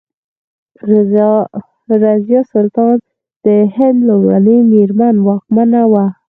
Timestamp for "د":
3.45-3.47